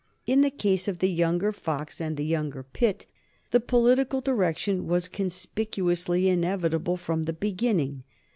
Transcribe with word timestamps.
In 0.25 0.41
the 0.41 0.49
case 0.49 0.87
of 0.87 0.97
the 0.97 1.11
younger 1.11 1.51
Fox 1.51 2.01
and 2.01 2.13
of 2.13 2.15
the 2.17 2.25
younger 2.25 2.63
Pitt 2.63 3.05
the 3.51 3.59
political 3.59 4.19
direction 4.19 4.87
was 4.87 5.07
conspicuously 5.07 6.27
inevitable 6.27 6.97
from 6.97 7.21
the 7.25 7.33
beginning. 7.33 8.01